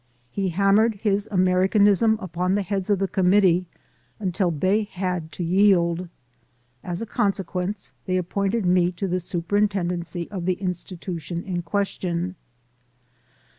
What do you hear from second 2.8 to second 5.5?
of the committee until they had to